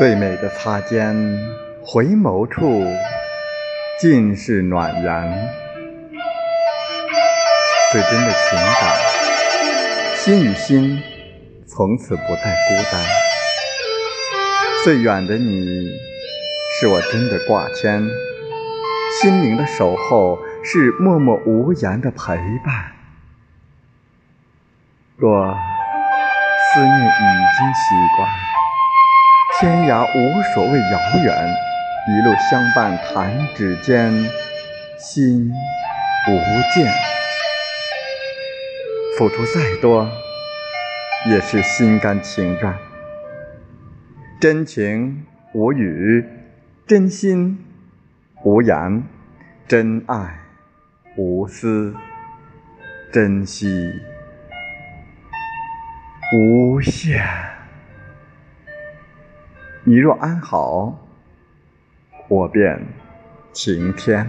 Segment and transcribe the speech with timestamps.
[0.00, 1.14] 最美的擦肩，
[1.84, 2.82] 回眸处
[3.98, 5.30] 尽是暖阳。
[7.92, 8.96] 最真的情感，
[10.16, 11.02] 心与心
[11.66, 13.04] 从此不再孤单。
[14.84, 15.90] 最远的你，
[16.80, 18.08] 是我真的挂牵；
[19.20, 22.92] 心灵的守候，是默默无言的陪伴。
[25.18, 25.54] 若
[26.72, 28.59] 思念已经习惯。
[29.60, 31.54] 天涯无所谓遥远，
[32.08, 34.10] 一路相伴弹指间，
[34.98, 35.52] 心
[36.26, 36.32] 无
[36.72, 36.90] 间。
[39.18, 40.08] 付出再多，
[41.26, 42.74] 也是心甘情愿。
[44.40, 46.26] 真情无语，
[46.86, 47.62] 真心
[48.42, 49.02] 无言，
[49.68, 50.38] 真爱
[51.16, 51.94] 无私，
[53.12, 53.92] 珍惜
[56.32, 57.22] 无限。
[59.90, 60.96] 你若安好，
[62.28, 62.80] 我便
[63.52, 64.24] 晴天。